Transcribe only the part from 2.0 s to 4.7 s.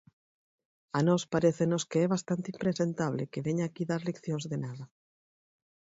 é bastante impresentable que veña aquí dar leccións de